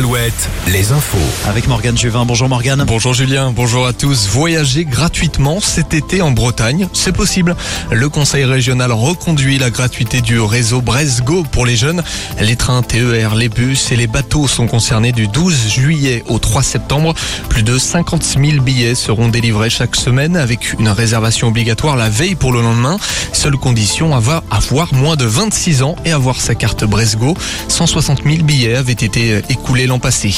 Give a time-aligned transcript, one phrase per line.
[0.00, 1.18] Alouette, les infos.
[1.46, 2.24] Avec Morgane Juvin.
[2.24, 2.84] Bonjour Morgane.
[2.86, 4.28] Bonjour Julien, bonjour à tous.
[4.28, 7.54] Voyager gratuitement cet été en Bretagne, c'est possible.
[7.90, 12.02] Le conseil régional reconduit la gratuité du réseau Bresgo pour les jeunes.
[12.40, 16.62] Les trains TER, les bus et les bateaux sont concernés du 12 juillet au 3
[16.62, 17.12] septembre.
[17.50, 22.36] Plus de 50 000 billets seront délivrés chaque semaine avec une réservation obligatoire la veille
[22.36, 22.96] pour le lendemain.
[23.34, 27.36] Seule condition, avoir, avoir moins de 26 ans et avoir sa carte Bresgo.
[27.68, 30.32] 160 000 billets avaient été écoulés passé.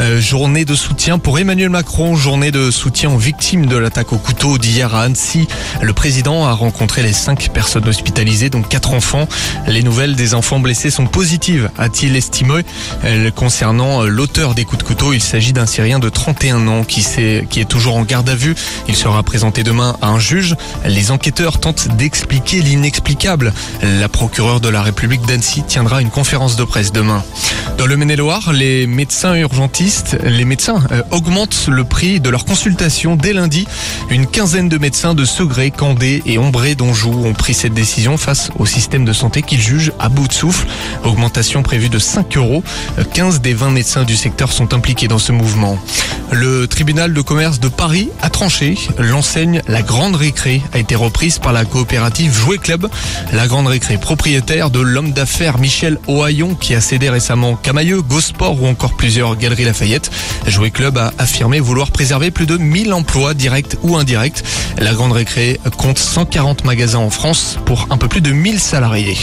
[0.00, 4.18] Euh, journée de soutien pour Emmanuel Macron, journée de soutien aux victimes de l'attaque au
[4.18, 5.46] couteau d'hier à Annecy.
[5.80, 9.28] Le président a rencontré les cinq personnes hospitalisées, dont quatre enfants.
[9.68, 12.62] Les nouvelles des enfants blessés sont positives, a-t-il estimé.
[13.04, 17.06] Euh, concernant l'auteur des coups de couteau, il s'agit d'un Syrien de 31 ans qui,
[17.18, 18.56] est, qui est toujours en garde à vue.
[18.88, 20.56] Il sera présenté demain à un juge.
[20.84, 23.52] Les enquêteurs tentent d'expliquer l'inexplicable.
[23.82, 27.22] La procureure de la République d'Annecy tiendra une conférence de presse demain.
[27.78, 33.16] Dans le Maine-et-Loire, les médecins urgentistes, les médecins euh, augmentent le prix de leur consultation
[33.16, 33.66] dès lundi.
[34.10, 38.50] Une quinzaine de médecins de Segré, Candé et Ombré d'Anjou ont pris cette décision face
[38.58, 40.66] au système de santé qu'ils jugent à bout de souffle.
[41.04, 42.62] Augmentation prévue de 5 euros.
[43.12, 45.78] 15 des 20 médecins du secteur sont impliqués dans ce mouvement.
[46.32, 48.76] Le tribunal de commerce de Paris a tranché.
[48.98, 52.88] L'enseigne La Grande Récré a été reprise par la coopérative Jouet Club.
[53.32, 58.53] La Grande Récré, propriétaire de l'homme d'affaires Michel Ohaillon qui a cédé récemment Camailleux, Gosport
[58.62, 60.10] ou encore plusieurs galeries Lafayette.
[60.46, 64.42] Jouet Club a affirmé vouloir préserver plus de 1000 emplois directs ou indirects.
[64.78, 69.16] La Grande Récré compte 140 magasins en France pour un peu plus de 1000 salariés.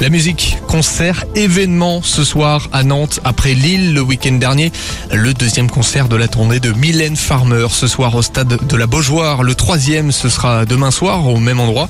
[0.00, 4.72] La musique, concert, événement ce soir à Nantes après Lille le week-end dernier.
[5.12, 8.86] Le deuxième concert de la tournée de Mylène Farmer ce soir au stade de la
[8.86, 9.42] Beaujoire.
[9.42, 11.88] Le troisième ce sera demain soir au même endroit.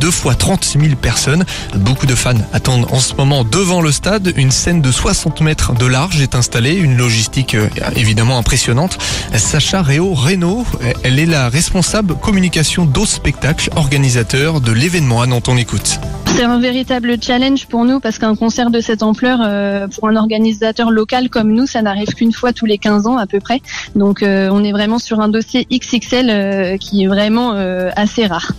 [0.00, 1.44] Deux fois 30 000 personnes.
[1.76, 4.32] Beaucoup de fans attendent en ce moment devant le stade.
[4.36, 6.74] Une scène de 60 mètres de large est installée.
[6.74, 8.98] Une logistique euh, évidemment impressionnante.
[9.34, 10.64] Sacha Réo Reno,
[11.02, 15.48] elle est la responsable communication d'Au Spectacle, organisateur de l'événement à Nantes.
[15.48, 15.98] On écoute.
[16.26, 20.16] C'est un véritable challenge pour nous parce qu'un concert de cette ampleur, euh, pour un
[20.16, 23.60] organisateur local comme nous, ça n'arrive qu'une fois tous les 15 ans à peu près.
[23.96, 27.52] Donc euh, on est vraiment sur un dossier XXL qui est vraiment
[27.96, 28.52] assez rare.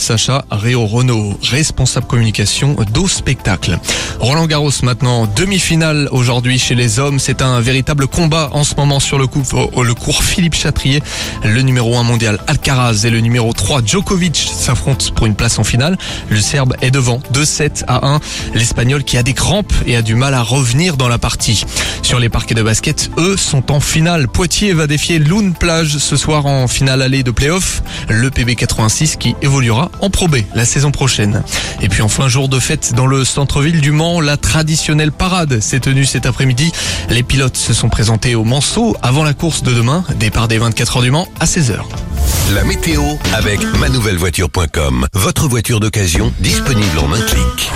[0.00, 3.78] Sacha Réo Renault, responsable communication d'Au Spectacle.
[4.18, 7.18] Roland Garros maintenant, demi-finale aujourd'hui chez les hommes.
[7.18, 9.42] C'est un véritable combat en ce moment sur le, coup,
[9.82, 11.02] le cours Philippe Chatrier.
[11.44, 15.64] Le numéro 1 mondial Alcaraz et le numéro 3 Djokovic s'affrontent pour une place en
[15.64, 15.98] finale.
[16.30, 18.20] Le Serbe est devant 2-7 à 1.
[18.54, 21.64] L'Espagnol qui a des crampes et a du mal à revenir dans la partie.
[22.02, 24.28] Sur les parquets de basket, eux sont en finale.
[24.28, 27.82] Poitiers va défier Loun Plage ce soir en finale allée de playoff.
[28.08, 31.42] Le PB86 qui évoluera en Pro la saison prochaine.
[31.80, 35.80] Et puis enfin, jour de fête dans le centre-ville du Mans, la traditionnelle parade s'est
[35.80, 36.72] tenue cet après-midi.
[37.08, 40.96] Les pilotes se sont présentés au Manceau avant la course de demain, départ des 24
[40.98, 41.78] heures du Mans à 16h.
[42.54, 43.02] La météo
[43.32, 45.06] avec manouvellevoiture.com.
[45.14, 47.70] Votre voiture d'occasion disponible en un clic.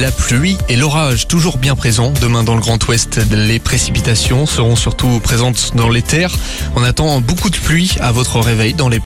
[0.00, 2.12] La pluie et l'orage toujours bien présents.
[2.22, 6.32] Demain dans le Grand Ouest, les précipitations seront surtout présentes dans les terres.
[6.76, 9.00] On attend beaucoup de pluie à votre réveil dans les